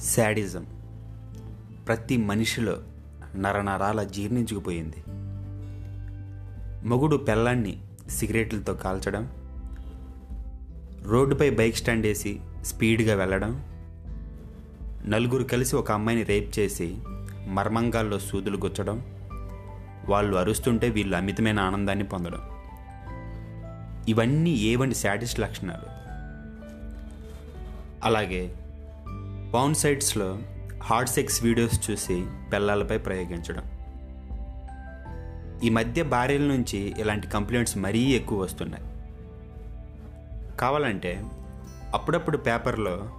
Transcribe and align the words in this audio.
Sadism 0.00 0.66
ప్రతి 1.86 2.16
మనిషిలో 2.16 2.76
నరనరాల 3.36 4.02
జీర్ణించుకుపోయింది. 4.02 5.04
మొగుడు 6.88 7.16
పెళ్ళాన్ని 7.16 7.82
సిగరెట్లతో 8.08 8.74
కాల్చడం 8.74 9.30
రోడ్డుపై 11.02 11.50
బైక్ 11.50 11.76
స్టాండ్ 11.76 12.06
వేసి 12.06 12.40
స్పీడ్గా 12.62 13.14
వెళ్ళడం 13.14 13.64
నలుగురు 15.06 15.44
కలిసి 15.44 15.76
ఒక 15.76 15.92
అమ్మాయిని 15.92 16.24
రేప్ 16.24 16.58
చేసి 16.58 16.96
మర్మంగాల్లో 17.48 18.18
సూదులు 18.18 18.56
గుచ్చడం 18.56 19.02
వాళ్ళు 20.08 20.36
అరుస్తుంటే 20.36 20.88
వీళ్ళు 20.88 21.16
అమితమైన 21.16 21.60
ఆనందాన్ని 21.60 22.04
పొందడం. 22.04 22.55
ఇవన్నీ 24.08 24.50
ఏవంటి 24.50 24.94
శాడిస్ట్ 24.94 25.40
లక్షణాలు? 25.40 25.96
అలాగే 28.04 28.54
పౌన్ 29.54 29.74
సైట్స్లో 29.74 30.38
హార్డ్ 30.82 31.10
సెక్స్ 31.10 31.44
వీడియోస్ 31.44 31.90
చూసి 31.90 32.26
పిల్లలపై 32.52 32.98
ప్రయోగించడం. 32.98 33.64
ఈ 35.64 35.70
మధ్య 35.70 36.02
భార్యల 36.02 36.42
నుంచి 36.42 36.94
ఇలాంటి 36.98 37.28
కంప్లైంట్స్ 37.28 37.78
మరీ 37.78 37.98
ఎక్కువ 37.98 38.40
వస్తున్నాయి. 38.40 38.84
కావాలంటే 40.56 41.24
అప్పుడప్పుడు 41.94 42.36
పేపర్లో 42.36 43.10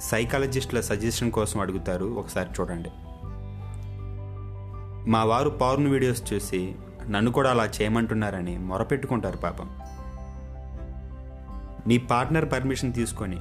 సైకాలజిస్టుల 0.00 0.80
సజెషన్ 0.80 1.32
కోసం 1.32 1.60
అడుగుతారు 1.60 2.04
ఒకసారి 2.04 2.50
చూడండి. 2.60 2.88
మా 5.10 5.24
వారు 5.24 5.50
పౌర్న్ 5.50 5.86
వీడియోస్ 5.86 6.32
చూసి 6.32 6.74
నన్ను 7.08 7.32
కూడా 7.32 7.50
అలా 7.50 7.64
చేయమంటున్నారని 7.64 8.58
మొరపెట్టుకుంటారు 8.58 9.36
పాపం. 9.36 9.83
నీ 11.86 11.98
పార్ట్నర్ 11.98 12.52
పర్మిషన్ 12.52 12.92
తీసుకొని. 12.92 13.36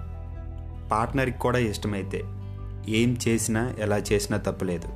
పార్ట్నర్కి 0.90 1.40
కూడా 1.40 1.58
ఇష్టమైతే 1.58 2.22
ఏం 2.88 3.18
చేసినా 3.28 3.76
ఎలా 3.80 3.98
చేసినా 3.98 4.38
తప్పలేదు. 4.38 4.88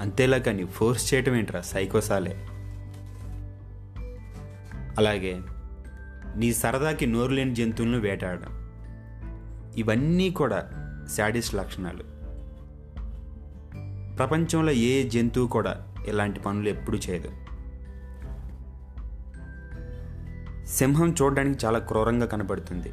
అంతేలా 0.00 0.38
కానీ 0.38 0.64
ఫోర్స్ 0.64 1.14
చేయటం 1.14 1.34
ఏంట్రా 1.34 1.60
సైకోసాలే. 1.60 2.46
అలాగే 4.98 5.40
నీ 6.36 6.52
సరదాకి 6.52 7.06
నోరు 7.06 7.32
లేని 7.32 7.54
జంతువులను 7.54 7.98
వేటాడడం. 7.98 8.62
ఇవన్నీ 9.76 10.30
కూడా 10.30 10.70
శాడిస్ట్ 11.16 11.54
లక్షణాలు. 11.54 12.12
ప్రపంచంలో 14.16 14.72
ఏ 14.72 15.08
జంతువు 15.08 15.48
కూడా 15.48 15.94
ఇలాంటి 16.08 16.40
పనులు 16.40 16.68
ఎప్పుడూ 16.68 16.98
చేయదు. 16.98 17.28
సింహం 20.68 21.14
చూడడానికి 21.22 21.66
చాలా 21.66 21.78
క్రూరంగా 21.78 22.26
కనబడుతుంది. 22.26 22.92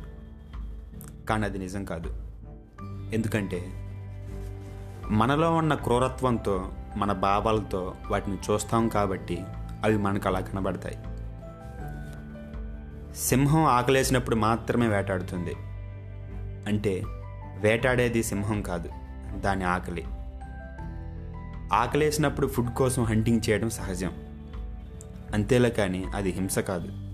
కానీ 1.30 1.46
అది 1.46 1.58
నిజం 1.58 1.86
కాదు. 1.86 2.18
ఎందుకంటే 3.14 3.72
మనలో 5.12 5.56
ఉన్న 5.56 5.74
క్రూరత్వంతో 5.74 6.72
మన 6.98 7.12
భావాలతో 7.12 7.96
వాటిని 8.12 8.36
చూస్తాం 8.36 8.88
కాబట్టి 8.88 9.44
అవి 9.84 9.98
మనకు 9.98 10.28
అలా 10.28 10.40
కనబడతాయి. 10.40 10.98
సింహం 13.18 13.64
ఆకలేసినప్పుడు 13.66 14.36
మాత్రమే 14.36 14.88
వేటాడుతుంది. 14.88 15.54
అంటే 16.68 17.04
వేటాడేది 17.60 18.24
సింహం 18.24 18.62
కాదు 18.62 18.90
దాని 19.40 19.64
ఆకలి. 19.64 20.06
ఆకలేసినప్పుడు 21.74 22.48
ఫుడ్ 22.48 22.70
కోసం 22.70 23.04
హంటింగ్ 23.04 23.50
చేయడం 23.50 23.70
సహజం. 23.70 24.12
అంతేలా 25.34 25.70
కానీ 25.70 26.04
అది 26.16 26.32
హింస 26.32 26.60
కాదు. 26.60 27.09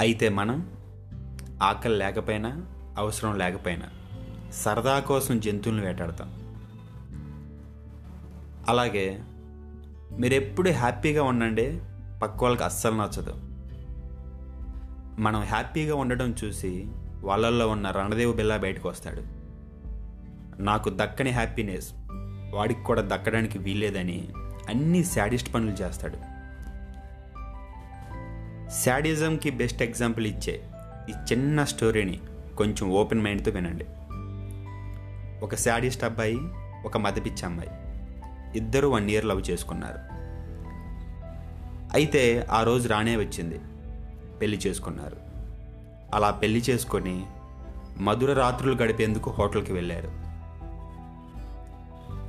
అయితే 0.00 0.28
మనం 0.28 0.72
ఆకలి 1.62 1.98
లేకపోయినా 1.98 2.66
అవసరం 2.98 3.38
లేకపోయినా 3.38 3.88
సరదా 4.52 5.00
కోసం 5.00 5.40
జంతువులను 5.40 5.86
వేటాడతాం. 5.86 6.28
అలాగే 8.68 9.22
మీరు 10.18 10.34
ఎప్పుడు 10.34 10.70
హ్యాపీగా 10.70 11.22
ఉండండి 11.22 11.80
పక్క 12.22 12.44
వాళ్ళకి 12.44 12.64
అస్సలు 12.64 12.94
నచ్చదు. 12.94 13.34
మనం 15.20 15.40
హ్యాపీగా 15.40 15.94
ఉండడం 15.94 16.34
చూసి 16.44 16.88
వాళ్ళల్లో 17.24 17.68
ఉన్న 17.68 17.90
రణదేవ్ 17.90 18.36
బిల్లా 18.36 18.56
బయటకు 18.56 18.88
వస్తాడు. 18.88 19.22
నాకు 20.62 20.90
దక్కని 20.90 21.30
హ్యాపీనెస్ 21.30 21.92
వాడికి 22.54 22.84
కూడా 22.84 23.02
దక్కడానికి 23.02 23.58
వీల్లేదని 23.58 24.28
అన్ని 24.68 25.04
శాడిస్ట్ 25.04 25.54
పనులు 25.54 25.70
చేస్తాడు. 25.70 26.39
శాడిజంకి 28.70 29.50
బెస్ట్ 29.50 29.82
ఎగ్జాంపుల్ 29.82 30.26
ఇచ్చే 30.26 30.62
ఈ 31.10 31.12
చిన్న 31.12 31.64
స్టోరీని 31.64 32.20
కొంచెం 32.56 32.90
ఓపెన్ 32.90 33.22
మైండ్తో 33.22 33.50
వినండి. 33.50 33.86
ఒక 35.44 35.54
శాడిస్ట్ 35.54 36.04
అబ్బాయి 36.04 36.38
ఒక 36.84 36.96
మదపిచ్చి 36.96 37.44
అమ్మాయి. 37.44 37.70
ఇద్దరు 38.58 38.88
వన్ 38.88 39.10
ఇయర్ 39.10 39.24
లవ్ 39.24 39.50
చేసుకున్నారు. 39.50 39.98
అయితే 41.92 42.46
ఆ 42.50 42.62
రోజు 42.62 42.88
రానే 42.88 43.16
వచ్చింది. 43.16 43.60
పెళ్ళి 44.38 44.60
చేసుకున్నారు. 44.66 45.16
అలా 46.14 46.30
పెళ్ళి 46.30 46.60
చేసుకొని 46.70 47.26
మధుర 47.98 48.32
రాత్రులు 48.32 48.82
గడిపేందుకు 48.82 49.30
హోటల్కి 49.30 49.72
వెళ్ళారు. 49.72 50.10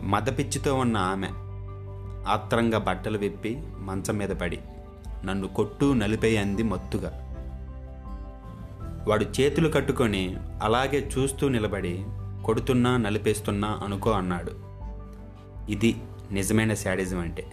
మదపిచ్చితో 0.06 0.76
ఉన్న 0.76 0.98
ఆమె 0.98 1.28
ఆత్రంగా 2.28 2.78
బట్టలు 2.78 3.18
విప్పి 3.18 3.64
మంచం 3.78 4.18
మీద 4.18 4.30
పడి 4.30 4.60
నన్ను 5.26 5.48
కొట్టు 5.48 5.94
నలిపే 5.94 6.38
అంది 6.38 6.64
మత్తుగా. 6.64 7.28
వాడు 9.08 9.26
చేతులు 9.26 9.70
కట్టుకొని 9.70 10.38
అలాగే 10.62 11.10
చూస్తూ 11.18 11.50
నిలబడి 11.50 12.06
కొడుతున్నా 12.46 12.98
నలిపేస్తున్నా 12.98 13.82
అనుకో 13.84 14.12
అన్నాడు. 14.12 14.52
ఇది 15.72 15.96
నిజమైన 16.32 16.74
శాడిజం 16.74 17.20
అంటే. 17.20 17.46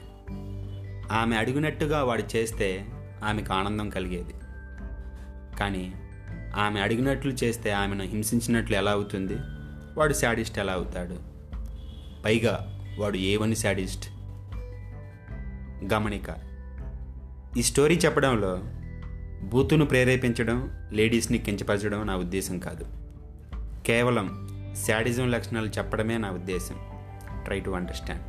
ఆమె 1.13 1.37
అడిగినట్టుగా 1.37 2.05
వాడు 2.05 2.37
చేస్తే 2.37 2.87
ఆమెకు 3.25 3.53
ఆనందం 3.53 3.91
కలిగేది. 3.91 4.35
కానీ 5.59 5.93
ఆమె 6.57 6.81
అడిగినట్లు 6.81 7.33
చేస్తే 7.33 7.71
ఆమెను 7.71 8.05
హింసించినట్లు 8.05 8.77
ఎలా 8.77 8.91
అవుతుంది? 8.91 9.37
వాడు 9.99 10.13
శాడిస్ట్ 10.13 10.59
ఎలా 10.59 10.73
అవుతాడు? 10.73 11.17
పైగా 12.25 12.81
వాడు 12.99 13.17
ఏవని 13.17 13.57
శాడిస్ట్? 13.57 14.11
గమనిక. 15.93 16.48
ఈ 17.57 17.63
స్టోరీ 17.63 17.95
చెప్పడంలో 17.97 18.63
బూతును 19.43 19.87
ప్రేరేపించడం 19.87 20.71
లేడీస్ని 20.93 21.39
కించపరచడం 21.39 22.07
నా 22.07 22.17
ఉద్దేశం 22.17 22.59
కాదు. 22.59 22.87
కేవలం 23.87 24.49
శాడిజం 24.87 25.31
లక్షణాలు 25.31 25.69
చెప్పడమే 25.69 26.19
నా 26.19 26.31
ఉద్దేశం. 26.31 26.77
Try 27.45 27.61
to 27.61 27.71
understand 27.71 28.23